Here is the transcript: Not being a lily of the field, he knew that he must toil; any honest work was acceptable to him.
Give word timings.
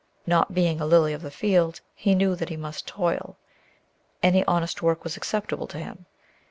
Not 0.25 0.55
being 0.55 0.81
a 0.81 0.87
lily 0.87 1.13
of 1.13 1.21
the 1.21 1.29
field, 1.29 1.81
he 1.93 2.15
knew 2.15 2.35
that 2.35 2.49
he 2.49 2.57
must 2.57 2.87
toil; 2.87 3.37
any 4.23 4.43
honest 4.45 4.81
work 4.81 5.03
was 5.03 5.15
acceptable 5.15 5.67
to 5.67 5.77
him. 5.77 6.07